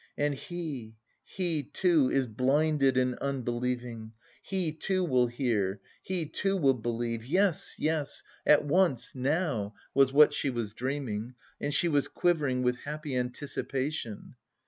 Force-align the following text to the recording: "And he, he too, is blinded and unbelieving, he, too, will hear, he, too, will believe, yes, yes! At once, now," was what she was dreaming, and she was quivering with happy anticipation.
"And 0.17 0.33
he, 0.33 0.95
he 1.23 1.61
too, 1.61 2.09
is 2.09 2.25
blinded 2.25 2.97
and 2.97 3.13
unbelieving, 3.19 4.13
he, 4.41 4.71
too, 4.71 5.03
will 5.05 5.27
hear, 5.27 5.79
he, 6.01 6.25
too, 6.25 6.57
will 6.57 6.73
believe, 6.73 7.23
yes, 7.23 7.75
yes! 7.77 8.23
At 8.43 8.65
once, 8.65 9.13
now," 9.13 9.75
was 9.93 10.11
what 10.11 10.33
she 10.33 10.49
was 10.49 10.73
dreaming, 10.73 11.35
and 11.59 11.71
she 11.71 11.87
was 11.87 12.07
quivering 12.07 12.63
with 12.63 12.77
happy 12.77 13.15
anticipation. 13.15 14.33